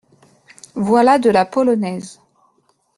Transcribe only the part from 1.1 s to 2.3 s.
de la polonaise.